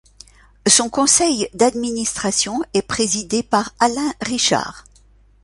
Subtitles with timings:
[0.67, 4.85] Son conseil d'administration est présidé par Alain Richard.